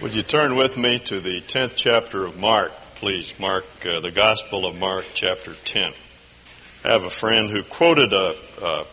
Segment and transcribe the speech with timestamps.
[0.00, 3.38] Would you turn with me to the 10th chapter of Mark, please?
[3.38, 5.92] Mark, uh, the Gospel of Mark, chapter 10.
[6.86, 8.86] I have a friend who quoted a, a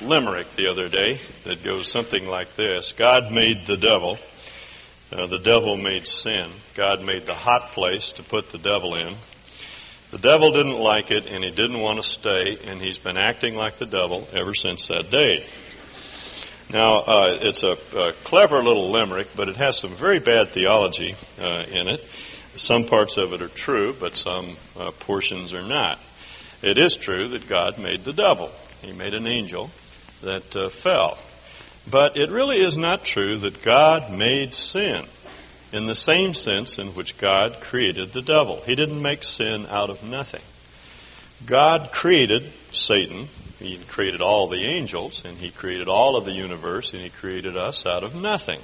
[0.00, 4.18] limerick the other day that goes something like this God made the devil,
[5.10, 6.48] uh, the devil made sin.
[6.74, 9.16] God made the hot place to put the devil in.
[10.12, 13.56] The devil didn't like it and he didn't want to stay, and he's been acting
[13.56, 15.44] like the devil ever since that day.
[16.72, 21.16] Now, uh, it's a, a, clever little limerick, but it has some very bad theology
[21.38, 22.02] uh, in it.
[22.56, 26.00] Some parts of it are true, but some uh, portions are not.
[26.62, 28.50] It is true that God made the devil.
[28.80, 29.70] He made an angel
[30.22, 31.18] that uh, fell.
[31.90, 35.04] But it really is not true that God made sin
[35.72, 38.62] in the same sense in which God created the devil.
[38.64, 40.42] He didn't make sin out of nothing.
[41.46, 43.28] God created Satan
[43.64, 47.56] he created all the angels, and He created all of the universe, and He created
[47.56, 48.60] us out of nothing.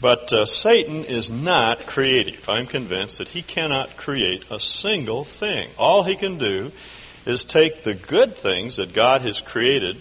[0.00, 2.48] But uh, Satan is not creative.
[2.48, 5.68] I'm convinced that he cannot create a single thing.
[5.76, 6.70] All he can do
[7.26, 9.96] is take the good things that God has created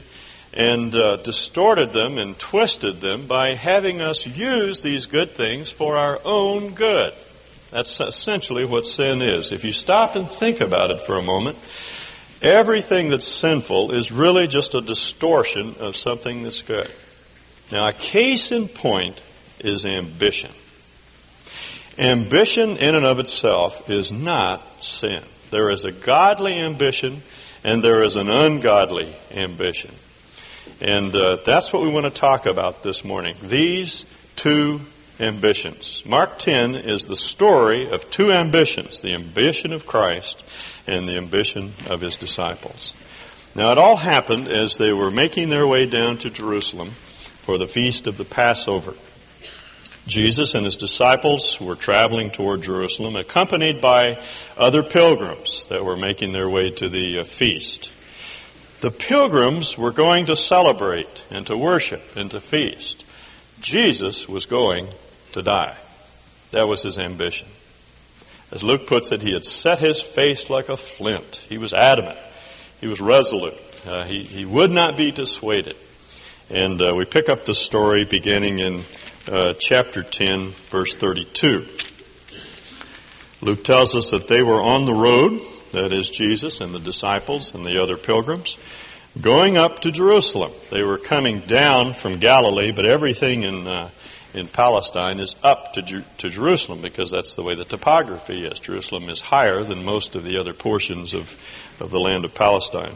[0.53, 5.97] and uh, distorted them and twisted them by having us use these good things for
[5.97, 7.13] our own good.
[7.71, 9.52] That's essentially what sin is.
[9.52, 11.58] If you stop and think about it for a moment,
[12.41, 16.91] Everything that's sinful is really just a distortion of something that's good.
[17.71, 19.19] Now, a case in point
[19.59, 20.52] is ambition.
[21.97, 25.23] Ambition in and of itself is not sin.
[25.49, 27.21] There is a godly ambition
[27.63, 29.93] and there is an ungodly ambition.
[30.80, 33.35] And uh, that's what we want to talk about this morning.
[33.41, 34.81] These two
[35.19, 36.03] ambitions.
[36.05, 40.43] Mark 10 is the story of two ambitions the ambition of Christ
[40.88, 42.93] and the ambition of his disciples.
[43.55, 46.91] Now, it all happened as they were making their way down to Jerusalem
[47.41, 48.93] for the feast of the Passover.
[50.05, 54.19] Jesus and his disciples were traveling toward Jerusalem, accompanied by
[54.58, 57.92] other pilgrims that were making their way to the uh, feast.
[58.80, 63.04] The pilgrims were going to celebrate and to worship and to feast.
[63.59, 64.87] Jesus was going
[65.33, 65.75] to die.
[66.52, 67.48] That was his ambition.
[68.52, 71.35] As Luke puts it, he had set his face like a flint.
[71.49, 72.17] He was adamant.
[72.80, 73.58] He was resolute.
[73.85, 75.75] Uh, he, he would not be dissuaded.
[76.49, 78.86] And uh, we pick up the story beginning in
[79.30, 81.67] uh, chapter 10, verse 32.
[83.41, 85.41] Luke tells us that they were on the road,
[85.73, 88.57] that is, Jesus and the disciples and the other pilgrims,
[89.19, 90.53] going up to Jerusalem.
[90.71, 93.89] They were coming down from Galilee, but everything in uh,
[94.37, 98.59] in Palestine is up to, Jer- to Jerusalem because that's the way the topography is.
[98.59, 101.36] Jerusalem is higher than most of the other portions of,
[101.80, 102.93] of the land of Palestine.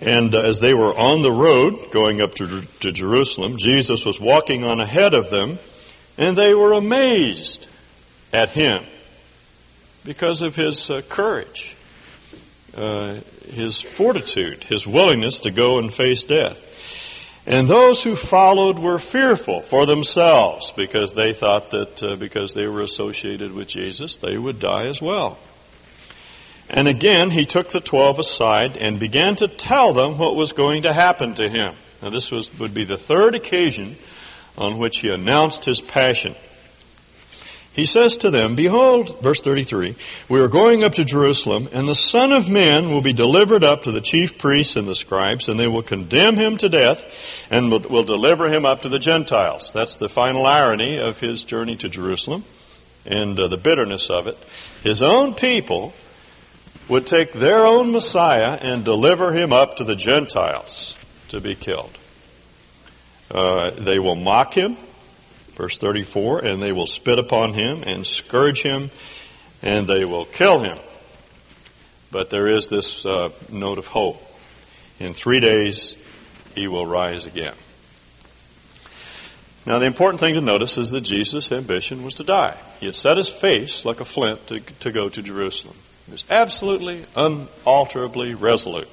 [0.00, 4.20] And uh, as they were on the road going up to, to Jerusalem, Jesus was
[4.20, 5.58] walking on ahead of them,
[6.18, 7.68] and they were amazed
[8.32, 8.84] at him
[10.04, 11.76] because of his uh, courage,
[12.76, 13.14] uh,
[13.48, 16.65] his fortitude, his willingness to go and face death.
[17.46, 22.66] And those who followed were fearful for themselves because they thought that uh, because they
[22.66, 25.38] were associated with Jesus, they would die as well.
[26.68, 30.82] And again, he took the twelve aside and began to tell them what was going
[30.82, 31.74] to happen to him.
[32.02, 33.96] Now, this was, would be the third occasion
[34.58, 36.34] on which he announced his passion.
[37.76, 39.96] He says to them, Behold, verse 33,
[40.30, 43.82] we are going up to Jerusalem, and the Son of Man will be delivered up
[43.82, 47.04] to the chief priests and the scribes, and they will condemn him to death,
[47.50, 49.72] and will, will deliver him up to the Gentiles.
[49.74, 52.44] That's the final irony of his journey to Jerusalem,
[53.04, 54.38] and uh, the bitterness of it.
[54.82, 55.92] His own people
[56.88, 60.96] would take their own Messiah and deliver him up to the Gentiles
[61.28, 61.98] to be killed.
[63.30, 64.78] Uh, they will mock him.
[65.56, 68.90] Verse 34, and they will spit upon him and scourge him
[69.62, 70.78] and they will kill him.
[72.10, 74.22] But there is this uh, note of hope.
[75.00, 75.96] In three days,
[76.54, 77.54] he will rise again.
[79.66, 82.56] Now, the important thing to notice is that Jesus' ambition was to die.
[82.78, 85.76] He had set his face like a flint to, to go to Jerusalem.
[86.06, 88.88] He was absolutely, unalterably resolute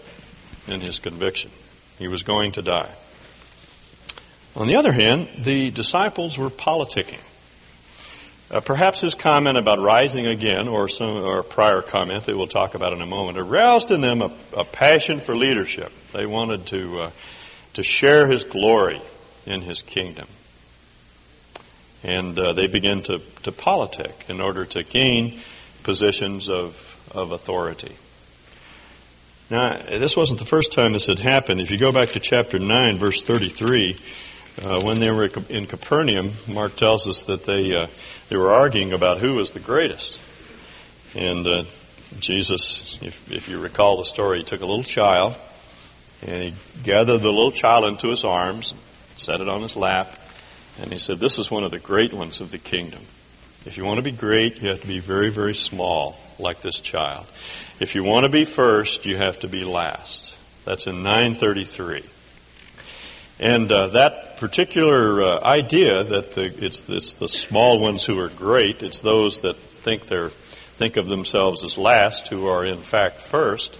[0.68, 1.52] in his conviction.
[2.00, 2.90] He was going to die.
[4.56, 7.20] On the other hand, the disciples were politicking.
[8.52, 12.76] Uh, perhaps his comment about rising again, or some or prior comment that we'll talk
[12.76, 15.92] about in a moment, aroused in them a, a passion for leadership.
[16.12, 17.12] They wanted to uh,
[17.74, 19.02] to share his glory
[19.48, 20.28] in his kingdom,
[22.04, 25.40] and uh, they began to to politic in order to gain
[25.82, 27.96] positions of of authority.
[29.50, 31.60] Now, this wasn't the first time this had happened.
[31.60, 33.98] If you go back to chapter nine, verse thirty-three.
[34.62, 37.88] Uh, when they were in Capernaum, Mark tells us that they uh,
[38.30, 40.20] they were arguing about who was the greatest.
[41.16, 41.64] And uh,
[42.20, 45.36] Jesus, if, if you recall the story, he took a little child
[46.22, 46.54] and he
[46.84, 48.74] gathered the little child into his arms,
[49.18, 50.18] set it on his lap,
[50.80, 53.02] and he said, This is one of the great ones of the kingdom.
[53.66, 56.80] If you want to be great, you have to be very, very small, like this
[56.80, 57.26] child.
[57.80, 60.36] If you want to be first, you have to be last.
[60.66, 62.04] That's in 933.
[63.40, 68.28] And uh, that particular uh, idea that the, it's, it's the small ones who are
[68.28, 70.32] great, it's those that think they're
[70.76, 73.80] think of themselves as last who are in fact first,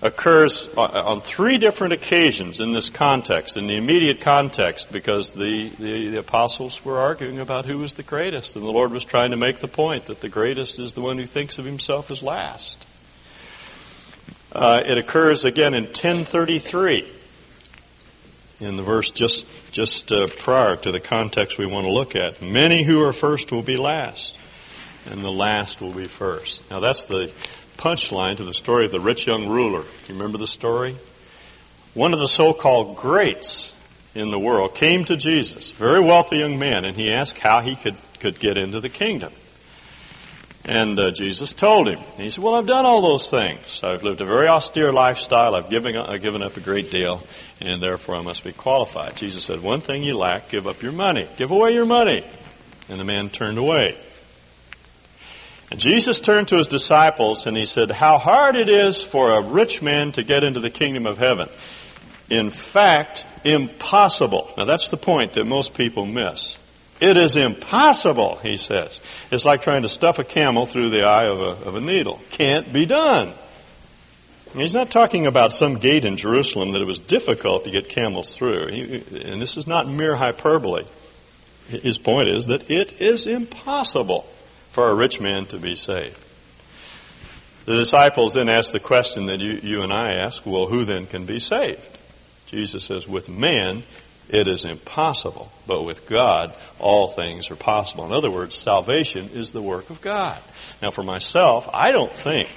[0.00, 6.08] occurs on three different occasions in this context, in the immediate context, because the, the,
[6.08, 9.36] the, apostles were arguing about who was the greatest, and the Lord was trying to
[9.36, 12.84] make the point that the greatest is the one who thinks of himself as last.
[14.50, 17.21] Uh, it occurs again in 1033,
[18.62, 22.40] in the verse just just uh, prior to the context we want to look at.
[22.40, 24.36] Many who are first will be last,
[25.10, 26.68] and the last will be first.
[26.70, 27.32] Now that's the
[27.76, 29.80] punchline to the story of the rich young ruler.
[29.80, 30.96] You remember the story?
[31.94, 33.72] One of the so-called greats
[34.14, 37.76] in the world came to Jesus, very wealthy young man, and he asked how he
[37.76, 39.32] could, could get into the kingdom.
[40.64, 41.98] And uh, Jesus told him.
[41.98, 43.82] And he said, Well, I've done all those things.
[43.82, 45.56] I've lived a very austere lifestyle.
[45.56, 47.20] I've given, I've given up a great deal,
[47.66, 49.16] and therefore I must be qualified.
[49.16, 51.28] Jesus said, One thing you lack, give up your money.
[51.36, 52.24] Give away your money.
[52.88, 53.96] And the man turned away.
[55.70, 59.40] And Jesus turned to his disciples and he said, How hard it is for a
[59.40, 61.48] rich man to get into the kingdom of heaven.
[62.28, 64.52] In fact, impossible.
[64.56, 66.58] Now that's the point that most people miss.
[67.00, 69.00] It is impossible, he says.
[69.30, 72.20] It's like trying to stuff a camel through the eye of a, of a needle.
[72.30, 73.32] Can't be done.
[74.54, 78.34] He's not talking about some gate in Jerusalem that it was difficult to get camels
[78.36, 78.66] through.
[78.66, 80.84] He, and this is not mere hyperbole.
[81.68, 84.22] His point is that it is impossible
[84.70, 86.18] for a rich man to be saved.
[87.64, 91.06] The disciples then ask the question that you, you and I ask, well, who then
[91.06, 91.80] can be saved?
[92.46, 93.84] Jesus says, with man,
[94.28, 98.04] it is impossible, but with God, all things are possible.
[98.04, 100.38] In other words, salvation is the work of God.
[100.82, 102.48] Now, for myself, I don't think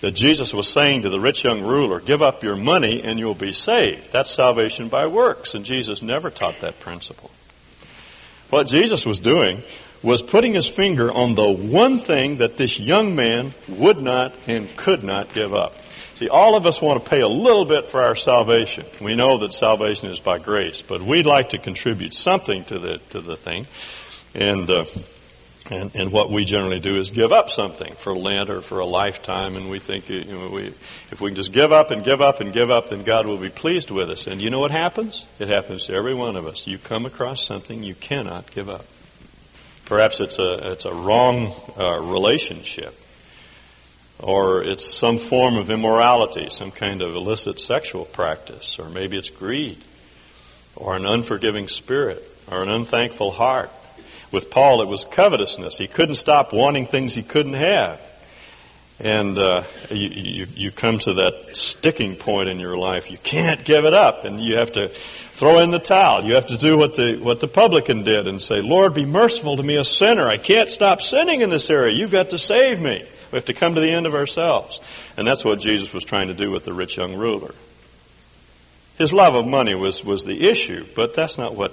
[0.00, 3.34] that Jesus was saying to the rich young ruler, give up your money and you'll
[3.34, 4.12] be saved.
[4.12, 7.30] That's salvation by works, and Jesus never taught that principle.
[8.48, 9.62] What Jesus was doing
[10.02, 14.74] was putting his finger on the one thing that this young man would not and
[14.76, 15.74] could not give up.
[16.14, 18.84] See, all of us want to pay a little bit for our salvation.
[19.00, 22.98] We know that salvation is by grace, but we'd like to contribute something to the
[23.10, 23.66] to the thing,
[24.34, 24.84] and uh,
[25.68, 28.86] and and what we generally do is give up something for Lent or for a
[28.86, 30.74] lifetime, and we think you know, we,
[31.10, 33.36] if we can just give up and give up and give up, then God will
[33.36, 34.26] be pleased with us.
[34.26, 35.26] And you know what happens?
[35.38, 36.66] It happens to every one of us.
[36.66, 38.86] You come across something you cannot give up.
[39.90, 42.96] Perhaps it's a, it's a wrong uh, relationship.
[44.20, 48.78] Or it's some form of immorality, some kind of illicit sexual practice.
[48.78, 49.78] Or maybe it's greed.
[50.76, 52.22] Or an unforgiving spirit.
[52.48, 53.72] Or an unthankful heart.
[54.32, 55.78] With Paul, it was covetousness.
[55.78, 58.00] He couldn't stop wanting things he couldn't have.
[59.00, 63.10] And uh, you, you, you come to that sticking point in your life.
[63.10, 66.26] You can't give it up, and you have to throw in the towel.
[66.26, 69.56] You have to do what the, what the publican did and say, Lord, be merciful
[69.56, 70.28] to me, a sinner.
[70.28, 71.94] I can't stop sinning in this area.
[71.94, 73.02] You've got to save me.
[73.32, 74.80] We have to come to the end of ourselves.
[75.16, 77.54] And that's what Jesus was trying to do with the rich young ruler.
[78.98, 81.72] His love of money was, was the issue, but that's not what,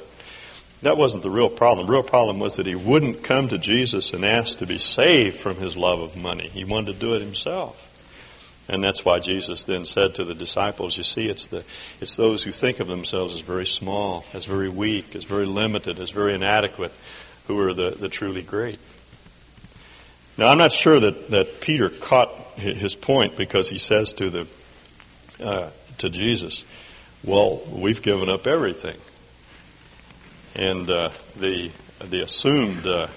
[0.81, 1.88] that wasn't the real problem.
[1.88, 5.38] The real problem was that he wouldn't come to Jesus and ask to be saved
[5.38, 6.48] from his love of money.
[6.48, 7.84] He wanted to do it himself.
[8.69, 11.63] And that's why Jesus then said to the disciples, you see, it's the,
[12.01, 16.00] it's those who think of themselves as very small, as very weak, as very limited,
[16.00, 16.91] as very inadequate,
[17.48, 18.79] who are the, the truly great.
[20.38, 24.48] Now, I'm not sure that, that Peter caught his point because he says to the,
[25.41, 25.69] uh,
[26.00, 26.65] to Jesus,
[27.24, 28.98] well, we've given up everything.
[30.58, 31.72] And, uh, the,
[32.04, 33.08] the assumed, uh,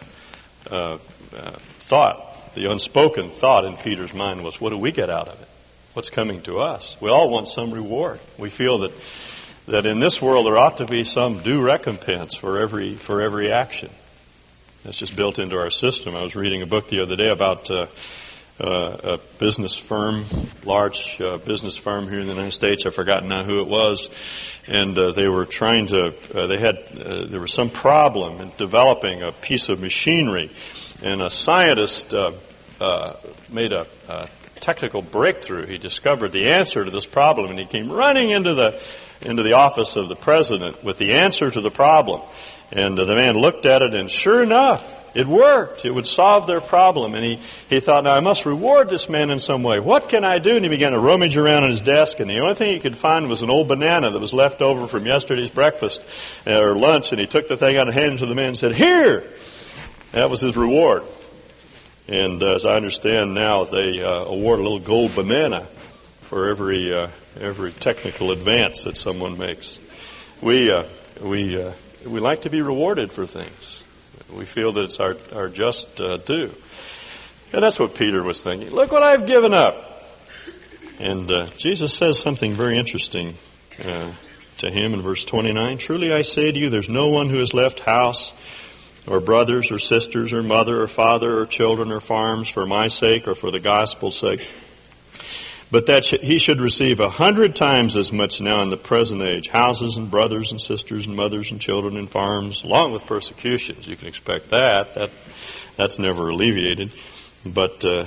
[0.71, 0.99] uh,
[1.35, 5.41] uh thought the unspoken thought in Peter's mind was, what do we get out of
[5.41, 5.49] it?
[5.95, 6.97] What's coming to us?
[7.01, 8.21] We all want some reward.
[8.39, 8.93] We feel that,
[9.67, 13.53] that in this world there ought to be some due recompense for every, for every
[13.53, 13.91] action.
[14.85, 16.17] That's just built into our system.
[16.17, 17.71] I was reading a book the other day about
[18.61, 20.25] uh, a business firm,
[20.65, 22.85] large uh, business firm here in the United States.
[22.87, 24.09] I've forgotten now who it was,
[24.69, 26.15] and uh, they were trying to.
[26.35, 30.51] Uh, they had uh, there was some problem in developing a piece of machinery
[31.03, 32.33] and a scientist uh,
[33.51, 34.29] made a, a,
[34.61, 35.65] technical breakthrough.
[35.65, 38.79] He discovered the answer to this problem, and he came running into the
[39.23, 42.21] into the office of the president with the answer to the problem.
[42.73, 45.85] And the man looked at it, and sure enough, it worked.
[45.85, 47.15] It would solve their problem.
[47.15, 49.81] And he, he thought, now I must reward this man in some way.
[49.81, 50.57] What can I do?
[50.57, 52.97] And he began to rummage around in his desk, and the only thing he could
[52.97, 56.03] find was an old banana that was left over from yesterday's breakfast
[56.47, 57.11] uh, or lunch.
[57.13, 59.25] And he took the thing out and handed to the man and said, Here!
[60.13, 61.05] That was his reward.
[62.09, 65.69] And uh, as I understand now, they uh, award a little gold banana
[66.23, 67.09] for every uh,
[67.41, 69.79] every technical advance that someone makes.
[70.41, 70.85] We uh,
[71.21, 71.73] we uh,
[72.05, 73.80] we like to be rewarded for things.
[74.33, 76.55] We feel that it's our our just uh, due,
[77.53, 78.71] and that's what Peter was thinking.
[78.71, 79.87] Look what I've given up.
[80.99, 83.37] And uh, Jesus says something very interesting
[83.83, 84.13] uh,
[84.59, 85.79] to him in verse 29.
[85.79, 88.35] Truly I say to you, there's no one who has left house
[89.07, 93.27] or brothers or sisters or mother or father or children or farms for my sake
[93.27, 94.47] or for the gospel's sake
[95.71, 99.49] but that he should receive a hundred times as much now in the present age
[99.49, 103.87] houses and brothers and sisters and mothers and children and farms, along with persecutions.
[103.87, 104.95] You can expect that.
[104.95, 105.11] That
[105.77, 106.93] that's never alleviated.
[107.47, 108.07] But uh,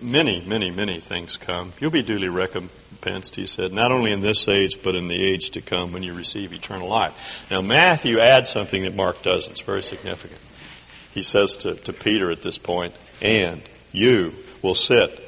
[0.00, 1.72] many, many, many things come.
[1.80, 5.50] You'll be duly recompensed, he said, not only in this age, but in the age
[5.50, 7.16] to come when you receive eternal life.
[7.50, 9.52] Now, Matthew adds something that Mark doesn't.
[9.52, 10.40] It's very significant.
[11.14, 13.62] He says to, to Peter at this point, and
[13.92, 15.27] you will sit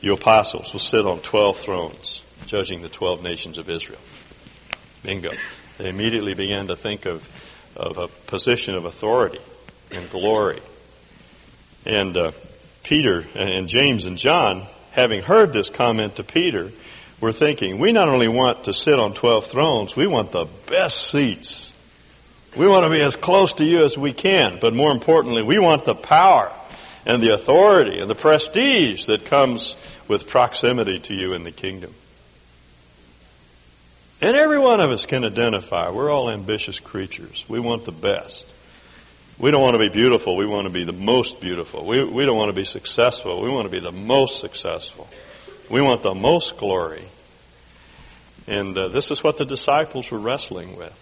[0.00, 4.00] you apostles will sit on 12 thrones, judging the 12 nations of Israel.
[5.02, 5.30] Bingo.
[5.78, 7.26] They immediately began to think of,
[7.74, 9.40] of a position of authority
[9.90, 10.60] and glory.
[11.86, 12.32] And uh,
[12.82, 16.70] Peter and James and John, having heard this comment to Peter,
[17.20, 21.10] were thinking, we not only want to sit on 12 thrones, we want the best
[21.10, 21.72] seats.
[22.56, 25.58] We want to be as close to you as we can, but more importantly, we
[25.58, 26.52] want the power
[27.06, 29.76] and the authority and the prestige that comes
[30.10, 31.94] with proximity to you in the kingdom.
[34.20, 35.88] And every one of us can identify.
[35.88, 37.44] We're all ambitious creatures.
[37.48, 38.44] We want the best.
[39.38, 40.36] We don't want to be beautiful.
[40.36, 41.86] We want to be the most beautiful.
[41.86, 43.40] We, we don't want to be successful.
[43.40, 45.08] We want to be the most successful.
[45.70, 47.04] We want the most glory.
[48.48, 50.92] And uh, this is what the disciples were wrestling with.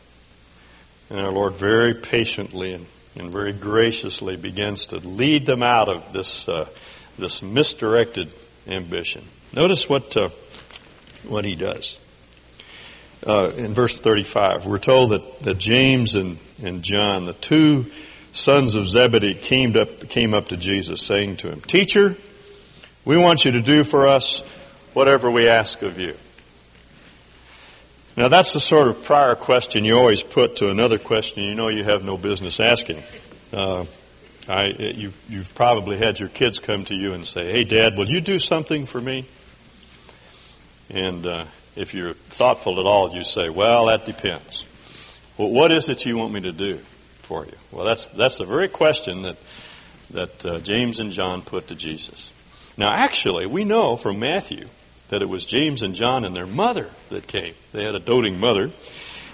[1.09, 2.87] And our Lord very patiently and,
[3.17, 6.69] and very graciously begins to lead them out of this, uh,
[7.19, 8.31] this misdirected
[8.69, 9.25] ambition.
[9.53, 10.29] Notice what, uh,
[11.27, 11.97] what he does.
[13.27, 17.87] Uh, in verse 35, we're told that, that James and, and John, the two
[18.33, 22.17] sons of Zebedee, came up, came up to Jesus saying to him, Teacher,
[23.05, 24.41] we want you to do for us
[24.93, 26.17] whatever we ask of you.
[28.17, 31.69] Now that's the sort of prior question you always put to another question you know
[31.69, 33.03] you have no business asking.
[33.53, 33.85] Uh,
[34.49, 38.09] I, you've, you've probably had your kids come to you and say, "Hey, Dad, will
[38.09, 39.27] you do something for me?"
[40.89, 41.45] And uh,
[41.77, 44.65] if you're thoughtful at all, you say, "Well, that depends."
[45.37, 46.79] Well, what is it you want me to do
[47.23, 47.53] for you?
[47.71, 49.37] Well, that's that's the very question that
[50.11, 52.33] that uh, James and John put to Jesus.
[52.79, 54.67] Now, actually, we know from Matthew
[55.11, 57.55] that it was James and John and their mother that came.
[57.73, 58.71] They had a doting mother,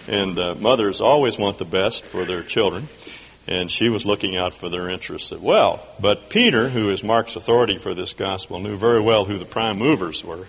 [0.09, 2.89] and uh, mothers always want the best for their children
[3.47, 5.87] and she was looking out for their interests as well.
[6.01, 9.79] But Peter, who is Mark's authority for this gospel, knew very well who the prime
[9.79, 10.47] movers were.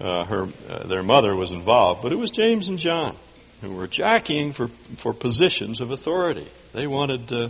[0.00, 3.16] Uh, her, uh, their mother was involved, but it was James and John
[3.60, 6.46] who were jockeying for, for positions of authority.
[6.72, 7.48] They wanted, uh,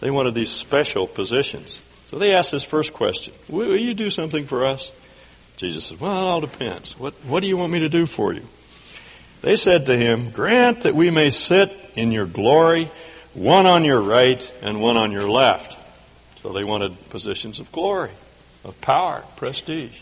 [0.00, 1.80] they wanted these special positions.
[2.06, 4.90] So they asked this first question will, you do something for us?
[5.56, 6.98] Jesus said, Well, it all depends.
[6.98, 8.44] What, what do you want me to do for you?
[9.42, 12.90] They said to him, Grant that we may sit in your glory
[13.34, 15.76] one on your right and one on your left.
[16.42, 18.10] So they wanted positions of glory,
[18.64, 19.98] of power, prestige.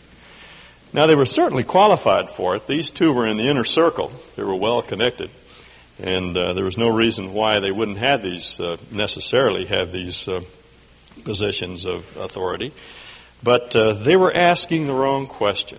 [0.92, 2.66] Now they were certainly qualified for it.
[2.66, 4.12] These two were in the inner circle.
[4.36, 5.30] They were well connected.
[5.98, 10.28] And uh, there was no reason why they wouldn't have these, uh, necessarily have these
[10.28, 10.42] uh,
[11.24, 12.72] positions of authority.
[13.42, 15.78] But uh, they were asking the wrong question.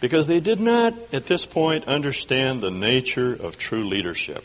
[0.00, 4.44] Because they did not, at this point, understand the nature of true leadership.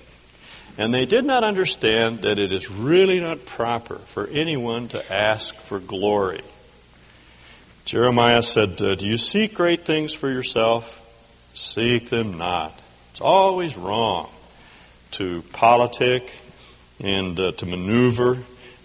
[0.79, 5.53] And they did not understand that it is really not proper for anyone to ask
[5.55, 6.41] for glory.
[7.83, 10.95] Jeremiah said, uh, Do you seek great things for yourself?
[11.53, 12.79] Seek them not.
[13.11, 14.29] It's always wrong
[15.11, 16.31] to politic
[17.01, 18.37] and uh, to maneuver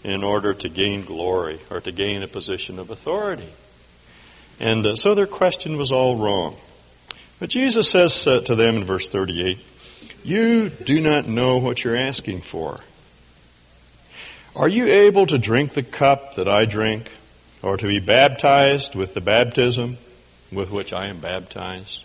[0.02, 3.52] in order to gain glory or to gain a position of authority.
[4.58, 6.56] And uh, so their question was all wrong.
[7.38, 9.58] But Jesus says uh, to them in verse 38,
[10.24, 12.80] you do not know what you're asking for.
[14.56, 17.10] Are you able to drink the cup that I drink,
[17.62, 19.98] or to be baptized with the baptism
[20.52, 22.04] with which I am baptized?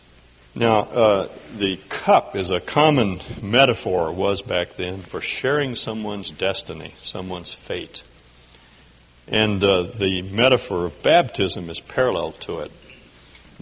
[0.55, 6.95] Now, uh, the cup is a common metaphor, was back then, for sharing someone's destiny,
[7.03, 8.03] someone's fate.
[9.27, 12.71] And uh, the metaphor of baptism is parallel to it.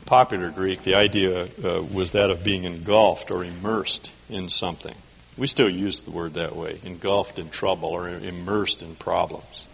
[0.07, 4.95] Popular Greek, the idea uh, was that of being engulfed or immersed in something.
[5.37, 9.67] We still use the word that way engulfed in trouble or immersed in problems.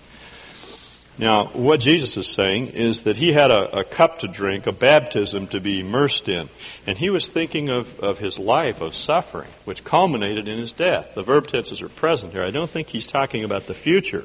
[1.19, 4.71] Now, what Jesus is saying is that he had a, a, cup to drink, a
[4.71, 6.49] baptism to be immersed in.
[6.87, 11.13] And he was thinking of, of his life of suffering, which culminated in his death.
[11.13, 12.43] The verb tenses are present here.
[12.43, 14.23] I don't think he's talking about the future,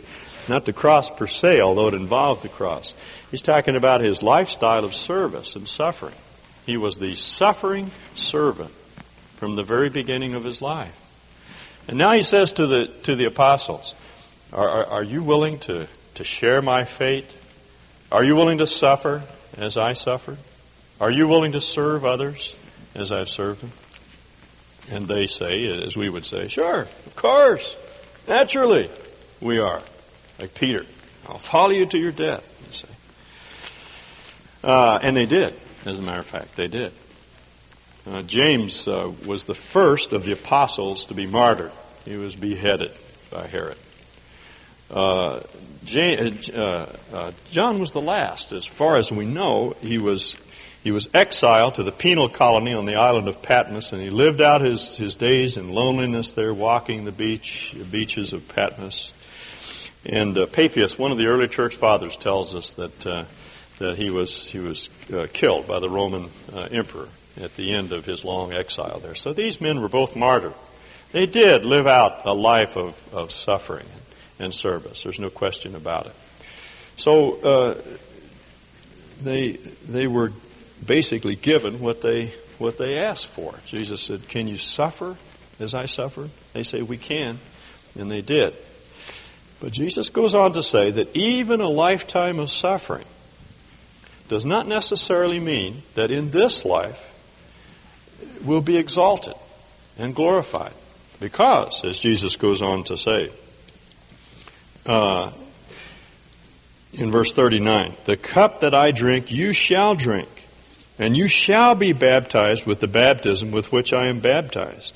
[0.48, 2.94] not the cross per se, although it involved the cross.
[3.30, 6.14] He's talking about his lifestyle of service and suffering.
[6.66, 8.70] He was the suffering servant
[9.36, 10.94] from the very beginning of his life.
[11.88, 13.94] And now he says to the, to the apostles,
[14.52, 15.88] are, are, are you willing to
[16.18, 17.26] to share my fate?
[18.10, 19.22] Are you willing to suffer
[19.56, 20.38] as I suffered?
[21.00, 22.56] Are you willing to serve others
[22.96, 23.72] as I've served them?
[24.90, 27.76] And they say, as we would say, sure, of course,
[28.26, 28.90] naturally,
[29.40, 29.80] we are.
[30.38, 30.86] Like Peter,
[31.28, 32.88] I'll follow you to your death, you say.
[34.62, 36.92] Uh, and they did, as a matter of fact, they did.
[38.06, 41.72] Uh, James uh, was the first of the apostles to be martyred.
[42.04, 42.92] He was beheaded
[43.30, 43.76] by Herod.
[44.90, 45.40] Uh,
[45.94, 48.52] uh, uh, uh, John was the last.
[48.52, 50.36] As far as we know, he was
[50.82, 54.40] he was exiled to the penal colony on the island of Patmos, and he lived
[54.40, 59.12] out his, his days in loneliness there, walking the beach, the beaches of Patmos.
[60.04, 63.24] And uh, Papias, one of the early church fathers, tells us that uh,
[63.78, 66.30] that he was he was uh, killed by the Roman
[66.70, 67.08] emperor
[67.40, 69.14] at the end of his long exile there.
[69.14, 70.54] So these men were both martyred.
[71.12, 73.86] They did live out a life of, of suffering
[74.38, 75.02] and service.
[75.02, 76.14] There's no question about it.
[76.96, 77.82] So uh,
[79.22, 79.52] they
[79.88, 80.32] they were
[80.84, 83.54] basically given what they what they asked for.
[83.66, 85.16] Jesus said, "Can you suffer
[85.60, 87.38] as I suffered?" They say, "We can,"
[87.98, 88.54] and they did.
[89.60, 93.06] But Jesus goes on to say that even a lifetime of suffering
[94.28, 97.02] does not necessarily mean that in this life
[98.44, 99.34] we'll be exalted
[99.98, 100.72] and glorified.
[101.18, 103.30] Because, as Jesus goes on to say,
[104.86, 105.32] uh,
[106.92, 110.28] in verse 39 The cup that I drink, you shall drink,
[110.98, 114.94] and you shall be baptized with the baptism with which I am baptized.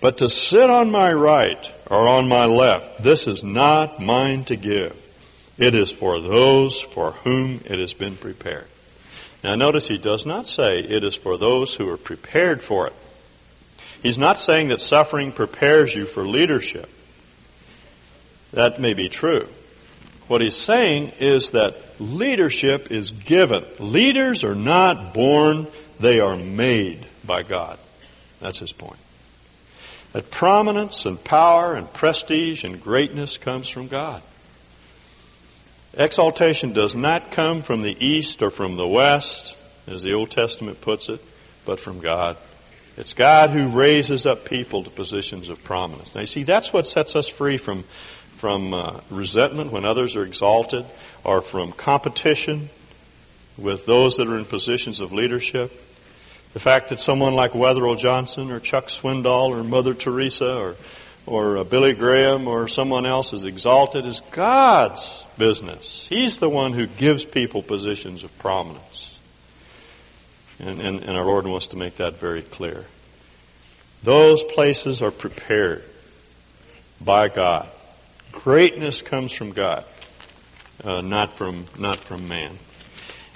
[0.00, 4.56] But to sit on my right or on my left, this is not mine to
[4.56, 4.96] give.
[5.58, 8.66] It is for those for whom it has been prepared.
[9.44, 12.94] Now notice he does not say it is for those who are prepared for it.
[14.02, 16.88] He's not saying that suffering prepares you for leadership.
[18.52, 19.46] That may be true.
[20.28, 23.64] What he's saying is that leadership is given.
[23.78, 25.66] Leaders are not born,
[25.98, 27.78] they are made by God.
[28.40, 28.98] That's his point.
[30.12, 34.22] That prominence and power and prestige and greatness comes from God.
[35.94, 40.80] Exaltation does not come from the east or from the west, as the Old Testament
[40.80, 41.22] puts it,
[41.64, 42.36] but from God.
[42.96, 46.14] It's God who raises up people to positions of prominence.
[46.14, 47.84] Now, you see, that's what sets us free from
[48.40, 50.86] from uh, resentment when others are exalted,
[51.24, 52.70] or from competition
[53.58, 55.70] with those that are in positions of leadership.
[56.52, 60.76] The fact that someone like Wetherell Johnson or Chuck Swindoll or Mother Teresa or
[61.26, 66.06] or uh, Billy Graham or someone else is exalted is God's business.
[66.08, 69.14] He's the one who gives people positions of prominence.
[70.58, 72.84] And, and, and our Lord wants to make that very clear.
[74.02, 75.84] Those places are prepared
[77.00, 77.68] by God.
[78.32, 79.84] Greatness comes from God,
[80.82, 82.58] uh, not from not from man,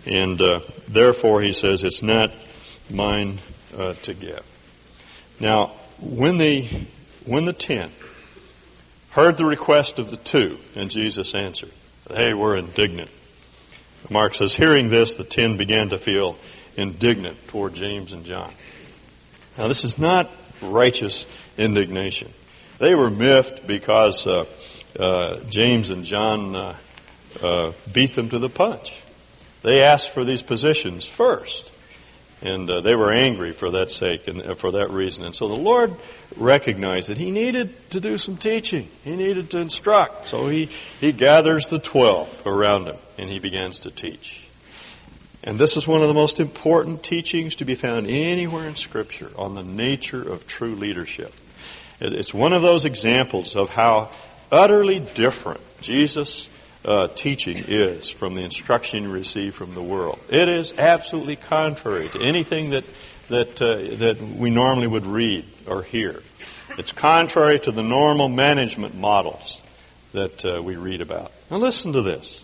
[0.07, 2.33] and uh, therefore he says it's not
[2.90, 3.40] mine
[3.77, 4.44] uh, to give.
[5.40, 6.68] Now, when the
[7.25, 7.90] when the ten
[9.11, 11.73] heard the request of the two, and Jesus answered,
[12.09, 13.11] "They were indignant."
[14.11, 16.37] Mark says, hearing this, the ten began to feel
[16.77, 18.53] indignant toward James and John.
[19.57, 22.31] Now, this is not righteous indignation.
[22.79, 24.44] They were miffed because uh,
[24.99, 26.77] uh, James and John uh,
[27.40, 29.01] uh, beat them to the punch.
[29.62, 31.70] They asked for these positions first,
[32.42, 35.25] and uh, they were angry for that sake and uh, for that reason.
[35.25, 35.94] And so the Lord
[36.37, 38.88] recognized that He needed to do some teaching.
[39.05, 40.27] He needed to instruct.
[40.27, 40.70] So He
[41.01, 44.40] He gathers the twelve around Him and He begins to teach.
[45.42, 49.31] And this is one of the most important teachings to be found anywhere in Scripture
[49.37, 51.35] on the nature of true leadership.
[52.01, 54.11] It's one of those examples of how
[54.51, 56.49] utterly different Jesus'
[56.85, 60.18] uh, teaching is from the instruction you receive from the world.
[60.29, 62.85] It is absolutely contrary to anything that,
[63.29, 66.23] that, uh, that we normally would read or hear.
[66.77, 69.62] It's contrary to the normal management models
[70.12, 71.33] that uh, we read about.
[71.51, 72.40] Now listen to this.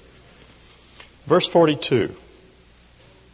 [1.26, 2.14] Verse 42.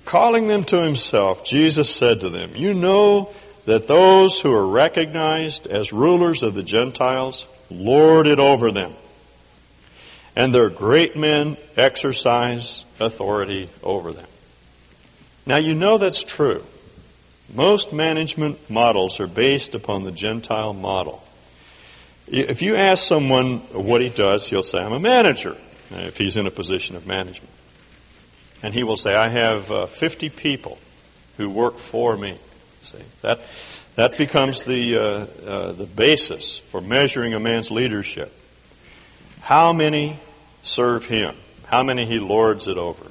[0.04, 3.30] Calling them to himself, Jesus said to them, You know
[3.64, 8.94] that those who are recognized as rulers of the Gentiles lord it over them,
[10.36, 14.28] and their great men exercise authority over them.
[15.46, 16.62] Now you know that's true.
[17.52, 21.22] Most management models are based upon the Gentile model.
[22.26, 25.56] If you ask someone what he does, he'll say, I'm a manager,
[25.90, 27.52] if he's in a position of management.
[28.62, 30.78] And he will say, I have uh, 50 people
[31.36, 32.36] who work for me.
[32.82, 33.40] See, that,
[33.94, 35.02] that becomes the, uh,
[35.48, 38.32] uh, the basis for measuring a man's leadership.
[39.46, 40.18] How many
[40.64, 41.36] serve him?
[41.66, 43.06] How many he lords it over?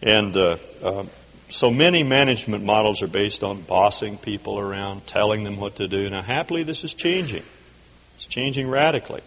[0.00, 1.02] And uh, uh,
[1.50, 6.08] so many management models are based on bossing people around, telling them what to do.
[6.08, 7.42] Now, happily, this is changing.
[8.14, 9.22] It's changing radically.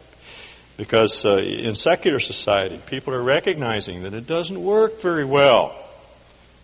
[0.77, 5.75] Because uh, in secular society, people are recognizing that it doesn't work very well.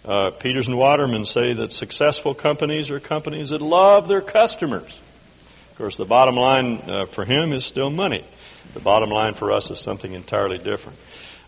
[0.05, 4.97] Uh, Peters and Waterman say that successful companies are companies that love their customers.
[5.71, 8.23] Of course, the bottom line uh, for him is still money.
[8.73, 10.97] The bottom line for us is something entirely different.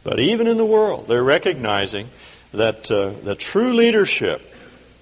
[0.03, 2.09] But even in the world, they're recognizing
[2.51, 4.41] that uh, the true leadership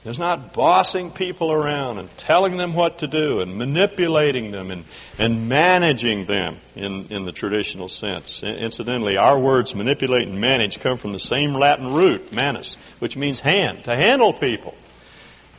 [0.05, 4.83] is not bossing people around and telling them what to do and manipulating them and,
[5.17, 8.43] and managing them in, in the traditional sense.
[8.43, 13.39] Incidentally, our words manipulate and manage come from the same Latin root, manus, which means
[13.39, 14.75] hand, to handle people.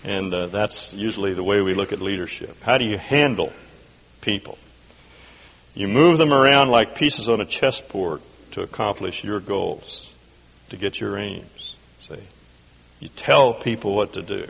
[0.03, 2.63] And uh, that's usually the way we look at leadership.
[2.63, 3.53] How do you handle
[4.21, 4.59] people?
[5.75, 8.21] You move them around like pieces on a chessboard
[8.53, 10.13] to accomplish your goals,
[10.71, 11.77] to get your aims.
[12.09, 12.23] See?
[13.01, 14.49] You tell people what to do.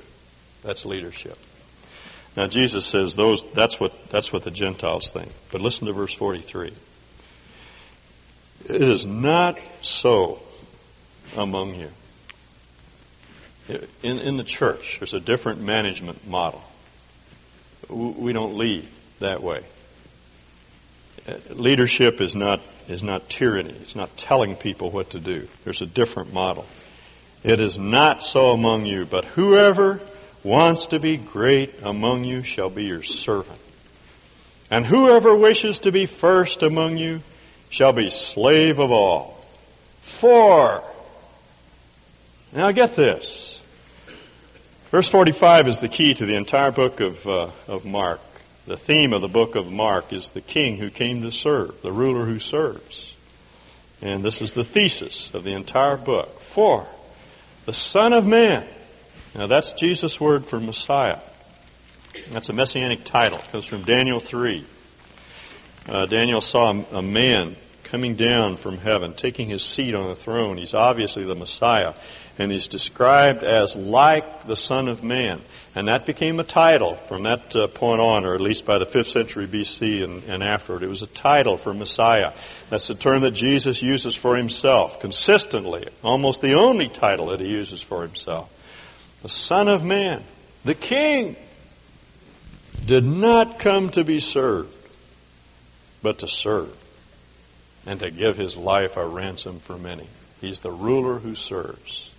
[0.62, 1.38] That's leadership.
[2.37, 5.30] Now Jesus says those that's what that's what the Gentiles think.
[5.52, 6.72] But listen to verse 43.
[8.68, 10.40] It is not so
[11.37, 11.90] among you.
[14.02, 16.62] In, in the church, there's a different management model.
[17.88, 18.87] We don't lead
[19.20, 19.64] that way.
[21.48, 23.74] Leadership is not, is not tyranny.
[23.80, 25.48] It's not telling people what to do.
[25.64, 26.66] There's a different model.
[27.42, 30.00] It is not so among you, but whoever
[30.42, 33.58] wants to be great among you shall be your servant.
[34.70, 37.22] And whoever wishes to be first among you
[37.70, 39.44] shall be slave of all.
[40.02, 40.84] For,
[42.52, 43.62] now get this.
[44.90, 48.20] Verse 45 is the key to the entire book of, uh, of Mark.
[48.66, 51.92] The theme of the book of Mark is the king who came to serve, the
[51.92, 53.14] ruler who serves.
[54.00, 56.40] And this is the thesis of the entire book.
[56.40, 56.87] For,
[57.66, 58.66] the Son of Man.
[59.35, 61.18] Now that's Jesus' word for Messiah.
[62.31, 63.38] That's a messianic title.
[63.38, 64.64] It comes from Daniel 3.
[65.88, 70.14] Uh, Daniel saw a, a man coming down from heaven, taking his seat on the
[70.14, 70.57] throne.
[70.57, 71.94] He's obviously the Messiah.
[72.38, 75.40] And he's described as like the Son of Man.
[75.75, 78.87] And that became a title from that uh, point on, or at least by the
[78.87, 80.83] 5th century BC and, and afterward.
[80.83, 82.33] It was a title for Messiah.
[82.70, 87.49] That's the term that Jesus uses for himself consistently, almost the only title that he
[87.49, 88.51] uses for himself.
[89.23, 90.23] The Son of Man,
[90.64, 91.37] the King,
[92.85, 94.75] did not come to be served,
[96.03, 96.77] but to serve
[97.87, 100.07] and to give his life a ransom for many.
[100.40, 102.11] He's the ruler who serves.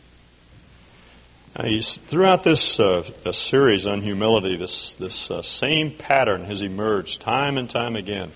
[1.58, 7.58] Uh, throughout this, uh, series on humility, this, this uh, same pattern has emerged time
[7.58, 8.30] and time again.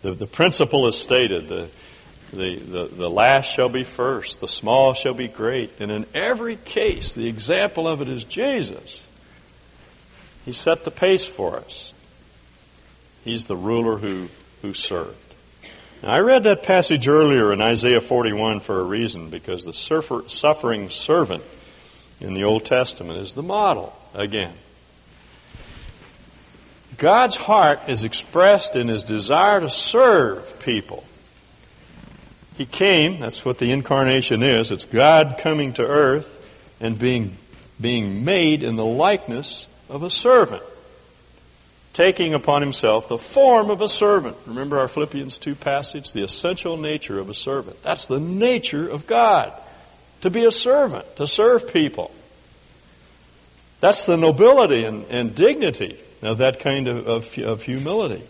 [0.00, 1.68] The, the principle is stated the,
[2.32, 5.80] the, the, the last shall be first, the small shall be great.
[5.80, 9.02] And in every case, the example of it is Jesus.
[10.46, 11.92] He set the pace for us.
[13.22, 14.28] He's the ruler who,
[14.62, 15.18] who served.
[16.02, 20.22] Now, I read that passage earlier in Isaiah 41 for a reason, because the suffer,
[20.28, 21.44] suffering servant
[22.20, 24.52] in the Old Testament is the model again.
[26.98, 31.04] God's heart is expressed in his desire to serve people.
[32.58, 34.70] He came, that's what the incarnation is.
[34.70, 36.46] It's God coming to earth
[36.78, 37.38] and being,
[37.80, 40.62] being made in the likeness of a servant.
[41.94, 44.36] Taking upon himself the form of a servant.
[44.46, 46.12] Remember our Philippians 2 passage?
[46.12, 47.82] The essential nature of a servant.
[47.82, 49.54] That's the nature of God
[50.20, 52.10] to be a servant, to serve people.
[53.80, 58.22] That's the nobility and, and dignity of that kind of, of, of humility.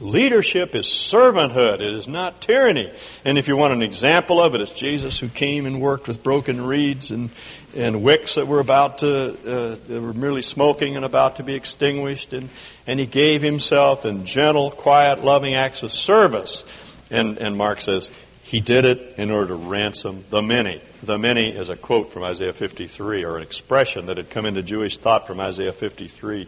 [0.00, 1.74] Leadership is servanthood.
[1.74, 2.92] It is not tyranny.
[3.24, 6.20] And if you want an example of it, it's Jesus who came and worked with
[6.22, 7.30] broken reeds and,
[7.76, 12.32] and wicks that were about to, uh, were merely smoking and about to be extinguished.
[12.32, 12.48] And,
[12.88, 16.64] and he gave himself in gentle, quiet, loving acts of service.
[17.10, 18.10] And, and Mark says,
[18.44, 20.80] he did it in order to ransom the many.
[21.02, 24.62] The many is a quote from Isaiah 53 or an expression that had come into
[24.62, 26.46] Jewish thought from Isaiah 53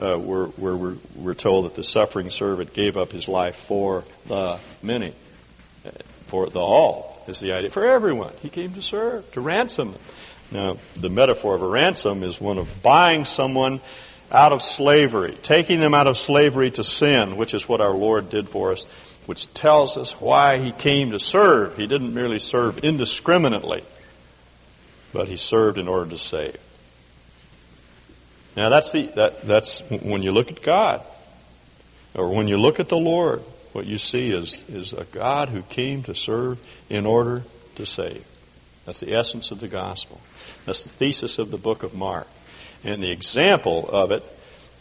[0.00, 4.04] uh, where, where we're, we're, told that the suffering servant gave up his life for
[4.26, 5.14] the many.
[6.26, 7.70] For the all is the idea.
[7.70, 8.32] For everyone.
[8.42, 10.00] He came to serve, to ransom them.
[10.52, 13.80] Now, the metaphor of a ransom is one of buying someone
[14.32, 18.30] out of slavery, taking them out of slavery to sin, which is what our Lord
[18.30, 18.86] did for us,
[19.30, 21.76] which tells us why He came to serve.
[21.76, 23.84] He didn't merely serve indiscriminately,
[25.12, 26.56] but He served in order to save.
[28.56, 31.00] Now that's the that, that's when you look at God,
[32.12, 35.62] or when you look at the Lord, what you see is is a God who
[35.62, 37.44] came to serve in order
[37.76, 38.24] to save.
[38.84, 40.20] That's the essence of the gospel.
[40.66, 42.26] That's the thesis of the book of Mark.
[42.82, 44.24] And the example of it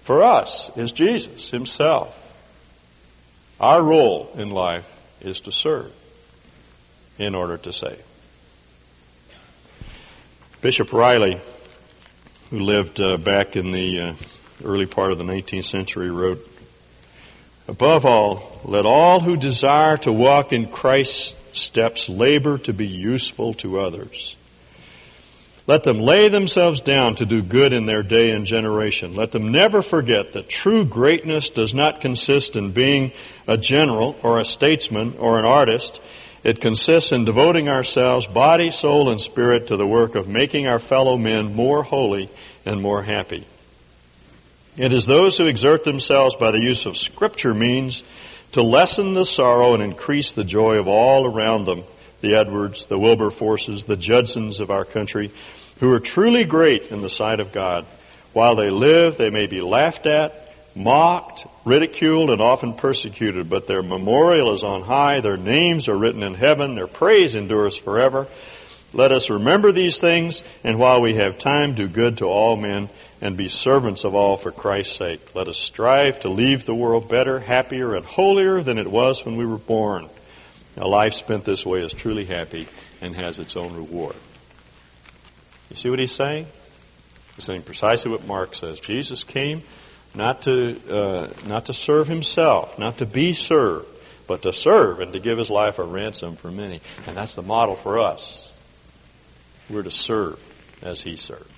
[0.06, 2.29] for us is Jesus himself.
[3.60, 4.88] Our role in life
[5.22, 5.92] is to serve
[7.18, 8.04] in order to save.
[10.62, 11.42] Bishop Riley
[12.50, 14.14] who lived uh, back in the uh,
[14.64, 16.46] early part of the 19th century, wrote,
[17.68, 23.54] Above all, let all who desire to walk in Christ's steps labor to be useful
[23.56, 24.36] to others.
[25.70, 29.16] Let them lay themselves down to do good in their day and generation.
[29.16, 33.12] Let them never forget that true greatness does not consist in being
[33.48, 36.02] a general or a statesman or an artist.
[36.44, 40.80] It consists in devoting ourselves, body, soul, and spirit, to the work of making our
[40.80, 42.32] fellow men more holy
[42.66, 43.46] and more happy.
[44.76, 48.02] It is those who exert themselves by the use of Scripture means
[48.54, 51.84] to lessen the sorrow and increase the joy of all around them,
[52.22, 55.32] the Edwards, the Wilberforces, the Judsons of our country,
[55.80, 57.86] who are truly great in the sight of God.
[58.34, 63.82] While they live, they may be laughed at, mocked, ridiculed, and often persecuted, but their
[63.82, 68.28] memorial is on high, their names are written in heaven, their praise endures forever.
[68.94, 72.90] Let us remember these things, and while we have time, do good to all men
[73.22, 75.36] and be servants of all for Christ's sake.
[75.36, 79.36] Let us strive to leave the world better, happier, and holier than it was when
[79.36, 80.10] we were born.
[80.78, 82.68] A life spent this way is truly happy
[83.02, 84.16] and has its own reward.
[85.70, 86.48] You see what he's saying?
[87.36, 88.80] He's saying precisely what Mark says.
[88.80, 89.64] Jesus came
[90.16, 93.88] not to, uh, not to serve himself, not to be served,
[94.28, 96.82] but to serve and to give his life a ransom for many.
[97.08, 98.52] And that's the model for us.
[99.70, 100.44] We're to serve
[100.82, 101.52] as he served.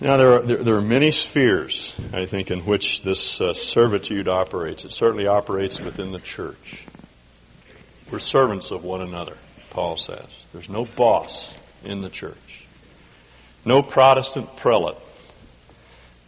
[0.00, 4.28] Now, there are, there, there are many spheres, I think, in which this uh, servitude
[4.28, 4.84] operates.
[4.84, 6.84] It certainly operates within the church.
[8.10, 9.36] We're servants of one another,
[9.70, 10.26] Paul says.
[10.52, 12.36] There's no boss in the church,
[13.66, 14.96] no Protestant prelate.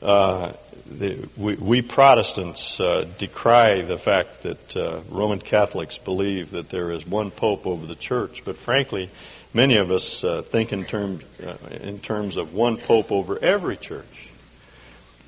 [0.02, 0.52] Uh,
[0.86, 6.92] the, we, we, Protestants uh, decry the fact that uh, Roman Catholics believe that there
[6.92, 9.10] is one pope over the church, but frankly,
[9.54, 13.76] Many of us uh, think in terms, uh, in terms of one pope over every
[13.76, 14.28] church.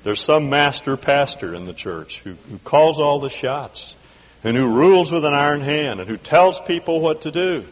[0.03, 3.95] There's some master pastor in the church who, who calls all the shots
[4.43, 7.65] and who rules with an iron hand and who tells people what to do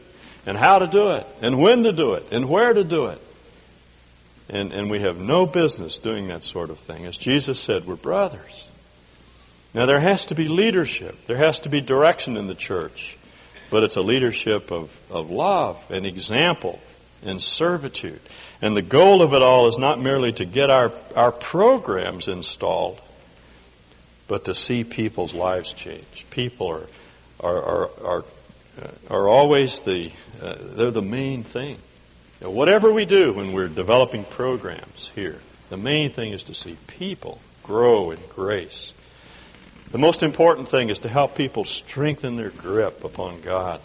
[0.45, 3.21] and how to do it and when to do it and where to do it.
[4.49, 7.05] And, and we have no business doing that sort of thing.
[7.05, 8.67] As Jesus said, we're brothers.
[9.73, 11.27] Now there has to be leadership.
[11.27, 13.19] There has to be direction in the church
[13.69, 16.79] but it's a leadership of, of love and example
[17.23, 18.19] and servitude.
[18.61, 22.99] And the goal of it all is not merely to get our, our programs installed,
[24.27, 26.25] but to see people's lives change.
[26.29, 26.87] People are,
[27.39, 28.25] are, are, are,
[28.81, 31.77] uh, are always the, uh, they're the main thing.
[32.41, 36.77] Know, whatever we do when we're developing programs here, the main thing is to see
[36.87, 38.93] people grow in grace
[39.91, 43.81] the most important thing is to help people strengthen their grip upon God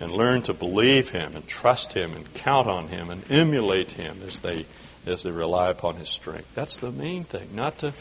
[0.00, 4.22] and learn to believe Him and trust Him and count on Him and emulate Him
[4.26, 4.64] as they,
[5.04, 6.54] as they rely upon His strength.
[6.54, 7.92] That's the main thing, not to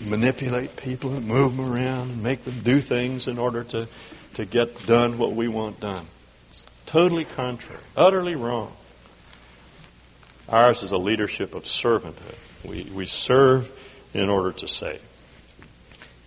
[0.00, 3.88] manipulate people and move them around and make them do things in order to,
[4.34, 6.04] to get done what we want done.
[6.50, 8.76] It's totally contrary, utterly wrong.
[10.48, 12.36] Ours is a leadership of servanthood.
[12.64, 13.70] We, we serve
[14.12, 15.02] in order to save.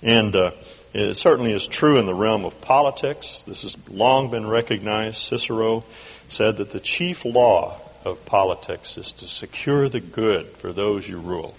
[0.02, 0.52] And uh,
[0.94, 3.44] it certainly is true in the realm of politics.
[3.48, 5.18] This has long been recognized.
[5.18, 5.84] Cicero
[6.30, 11.20] said that the chief law of politics is to secure the good for those you
[11.20, 11.56] rule.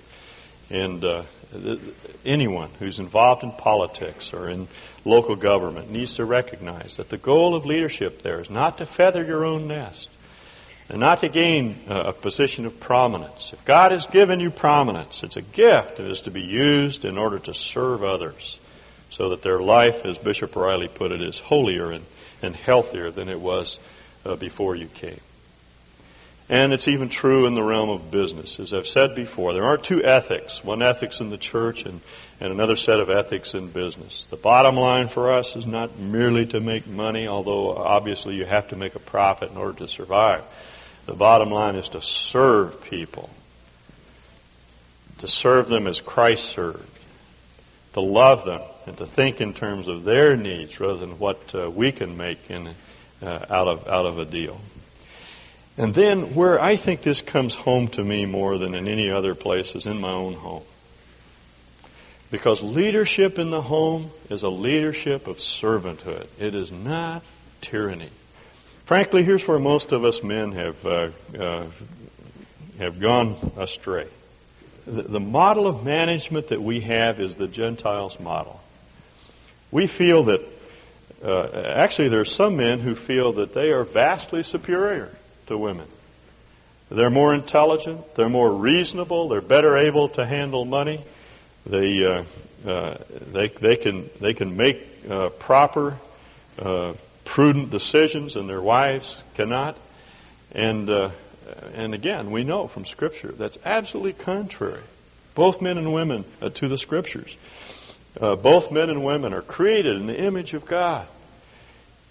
[0.70, 1.22] And uh,
[2.24, 4.68] anyone who's involved in politics or in
[5.04, 9.24] local government needs to recognize that the goal of leadership there is not to feather
[9.24, 10.10] your own nest
[10.88, 13.50] and not to gain a position of prominence.
[13.52, 16.00] If God has given you prominence, it's a gift.
[16.00, 18.58] It is to be used in order to serve others
[19.10, 22.04] so that their life, as Bishop Riley put it, is holier and,
[22.42, 23.78] and healthier than it was
[24.24, 25.20] uh, before you came.
[26.50, 28.58] And it's even true in the realm of business.
[28.58, 32.00] As I've said before, there are two ethics one ethics in the church and,
[32.40, 34.26] and another set of ethics in business.
[34.26, 38.68] The bottom line for us is not merely to make money, although obviously you have
[38.68, 40.42] to make a profit in order to survive.
[41.08, 43.30] The bottom line is to serve people,
[45.20, 46.86] to serve them as Christ served,
[47.94, 51.70] to love them, and to think in terms of their needs rather than what uh,
[51.70, 52.68] we can make in,
[53.22, 54.60] uh, out of out of a deal.
[55.78, 59.34] And then where I think this comes home to me more than in any other
[59.34, 60.64] place is in my own home.
[62.30, 66.26] Because leadership in the home is a leadership of servanthood.
[66.38, 67.22] It is not
[67.62, 68.10] tyranny.
[68.88, 71.66] Frankly, here's where most of us men have uh, uh,
[72.78, 74.06] have gone astray.
[74.86, 78.62] The, model of management that we have is the Gentiles' model.
[79.70, 80.40] We feel that
[81.22, 85.14] uh, actually there are some men who feel that they are vastly superior
[85.48, 85.86] to women.
[86.90, 91.04] They're more intelligent, they're more reasonable, they're better able to handle money.
[91.66, 92.24] They uh,
[92.66, 92.96] uh,
[93.34, 95.98] they they can they can make uh, proper,
[96.58, 96.94] uh,
[97.28, 99.76] prudent decisions, and their wives cannot.
[100.52, 101.10] And uh,
[101.74, 104.82] and again, we know from Scripture that's absolutely contrary.
[105.34, 107.36] Both men and women uh, to the Scriptures.
[108.18, 111.06] both men and women are created in the image of God,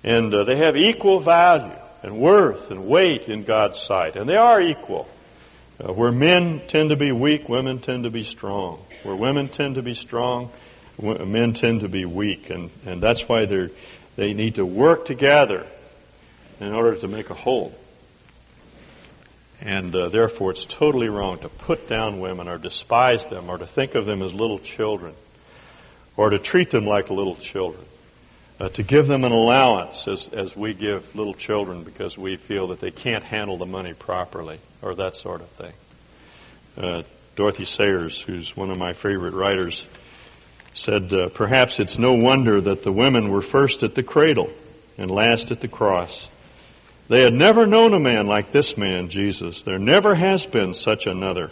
[0.03, 4.15] and they have equal value and worth and weight in God's sight.
[4.15, 5.07] And they are equal.
[5.79, 8.83] Uh, where men tend to be weak, women tend to be strong.
[9.03, 10.49] Where women tend to be strong,
[10.99, 12.49] men tend to be weak.
[12.49, 13.69] And, and that's why they
[14.17, 15.65] they need to work together
[16.59, 17.73] in order to make a whole.
[19.61, 23.65] And uh, therefore, it's totally wrong to put down women or despise them or to
[23.65, 25.13] think of them as little children
[26.17, 27.85] or to treat them like little children
[28.59, 32.67] uh, to give them an allowance as, as we give little children because we feel
[32.67, 35.73] that they can't handle the money properly or that sort of thing.
[36.75, 37.03] Uh,
[37.35, 39.85] Dorothy Sayers, who's one of my favorite writers,
[40.77, 44.49] said, uh, Perhaps it's no wonder that the women were first at the cradle
[44.97, 46.27] and last at the cross.
[47.09, 49.63] They had never known a man like this man, Jesus.
[49.63, 51.51] There never has been such another.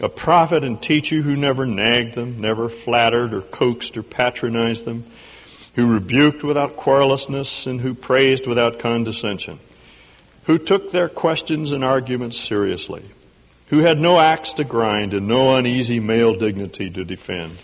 [0.00, 5.04] A prophet and teacher who never nagged them, never flattered or coaxed or patronized them
[5.76, 9.58] who rebuked without querulousness and who praised without condescension,
[10.44, 13.04] who took their questions and arguments seriously,
[13.68, 17.58] who had no axe to grind and no uneasy male dignity to defend,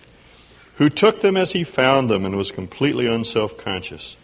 [0.82, 4.16] who took them as he found them and was completely unself-conscious.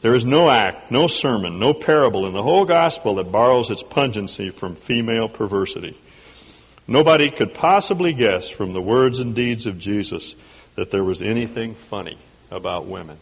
[0.00, 3.82] There is no act, no sermon, no parable in the whole gospel that borrows its
[3.82, 5.98] pungency from female perversity.
[6.86, 10.34] Nobody could possibly guess from the words and deeds of Jesus
[10.76, 12.16] that there was anything funny
[12.50, 13.18] about women.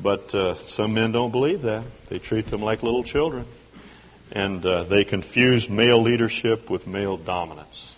[0.00, 1.84] But uh, some men don't believe that.
[2.08, 3.44] They treat them like little children.
[4.32, 7.92] And uh, they confuse male leadership with male dominance.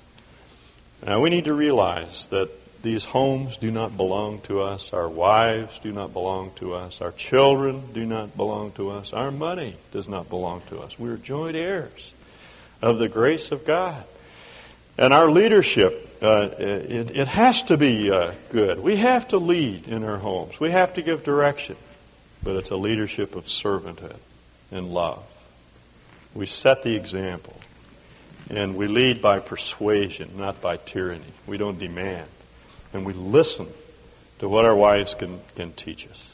[1.06, 2.50] Now we need to realize that
[2.82, 4.92] these homes do not belong to us.
[4.92, 7.00] Our wives do not belong to us.
[7.00, 9.12] Our children do not belong to us.
[9.12, 10.98] Our money does not belong to us.
[10.98, 12.12] We are joint heirs
[12.80, 14.04] of the grace of God.
[14.98, 18.78] And our leadership, uh, it, it, has to be uh, good.
[18.80, 20.58] We have to lead in our homes.
[20.60, 21.76] We have to give direction
[22.42, 24.16] but it's a leadership of servanthood
[24.70, 25.22] and love.
[26.34, 27.54] We set the example.
[28.48, 31.32] And we lead by persuasion, not by tyranny.
[31.46, 32.26] We don't demand.
[32.92, 33.68] And we listen
[34.40, 36.30] to what our wives can, can teach us.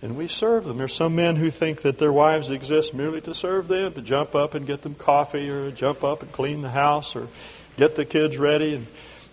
[0.00, 0.78] And we serve them.
[0.78, 4.34] There's some men who think that their wives exist merely to serve them, to jump
[4.34, 7.28] up and get them coffee, or jump up and clean the house, or
[7.76, 8.86] get the kids ready and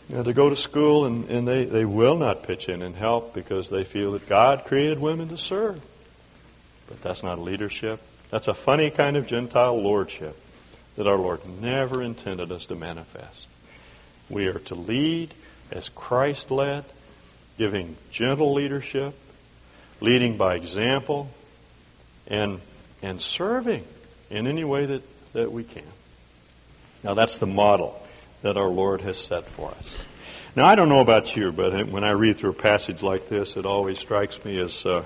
[0.09, 2.95] you know, to go to school, and, and they, they will not pitch in and
[2.95, 5.79] help because they feel that God created women to serve.
[6.87, 8.01] But that's not leadership.
[8.31, 10.35] That's a funny kind of Gentile lordship
[10.95, 13.47] that our Lord never intended us to manifest.
[14.29, 15.33] We are to lead
[15.71, 16.85] as Christ led,
[17.57, 19.13] giving gentle leadership,
[20.01, 21.29] leading by example,
[22.27, 22.61] and,
[23.01, 23.83] and serving
[24.29, 25.03] in any way that,
[25.33, 25.83] that we can.
[27.03, 28.01] Now that's the model
[28.41, 29.87] that our Lord has set for us.
[30.55, 33.55] Now I don't know about you, but when I read through a passage like this,
[33.55, 35.03] it always strikes me as uh,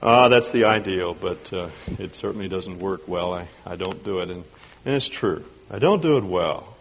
[0.00, 3.34] Ah, that's the ideal, but uh, it certainly doesn't work well.
[3.34, 4.30] I, I don't do it.
[4.30, 4.44] And,
[4.84, 5.44] and it's true.
[5.70, 6.76] I don't do it well.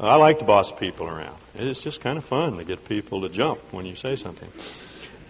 [0.00, 1.36] I like to boss people around.
[1.54, 4.48] It's just kind of fun to get people to jump when you say something.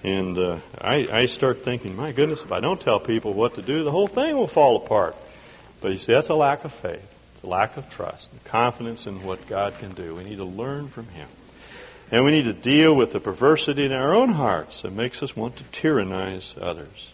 [0.04, 3.62] And uh, I, I start thinking, my goodness, if I don't tell people what to
[3.62, 5.16] do, the whole thing will fall apart.
[5.80, 7.06] But you see, that's a lack of faith,
[7.42, 10.14] a lack of trust, confidence in what God can do.
[10.14, 11.28] We need to learn from Him.
[12.10, 15.36] And we need to deal with the perversity in our own hearts that makes us
[15.36, 17.08] want to tyrannize others.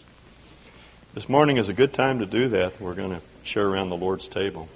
[1.13, 2.81] This morning is a good time to do that.
[2.81, 4.67] We're going to share around the Lord's table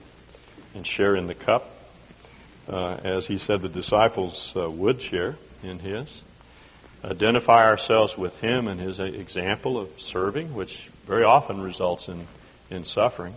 [0.74, 1.70] and share in the cup,
[2.68, 6.08] uh, as He said the disciples uh, would share in His.
[7.04, 12.28] Identify ourselves with Him and His example of serving, which very often results in,
[12.70, 13.34] in suffering.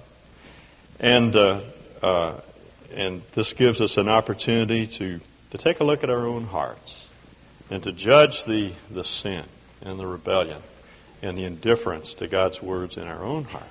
[1.01, 1.61] And, uh,
[2.03, 2.41] uh,
[2.95, 5.21] and this gives us an opportunity to,
[5.51, 7.07] to take a look at our own hearts
[7.71, 9.45] and to judge the, the sin
[9.83, 10.63] and the rebellion
[11.23, 13.67] and the indifference to God's words in our own heart.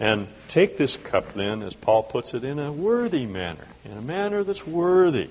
[0.00, 4.02] And take this cup then, as Paul puts it, in a worthy manner, in a
[4.02, 5.30] manner that's worthy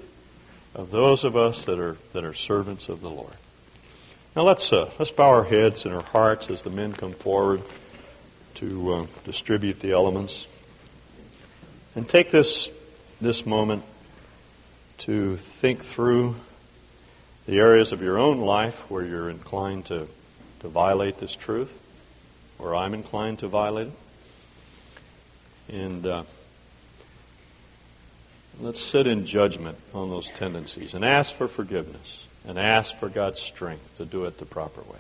[0.76, 3.34] of those of us that are, that are servants of the Lord.
[4.36, 7.62] Now let's, uh, let's bow our heads and our hearts as the men come forward
[8.56, 10.46] to uh, distribute the elements.
[11.96, 12.70] And take this,
[13.20, 13.84] this moment
[15.00, 16.36] to think through
[17.46, 20.08] the areas of your own life where you're inclined to
[20.62, 21.76] to violate this truth,
[22.60, 25.76] or I'm inclined to violate it.
[25.76, 26.24] And uh,
[28.60, 33.40] let's sit in judgment on those tendencies and ask for forgiveness and ask for God's
[33.40, 35.00] strength to do it the proper way.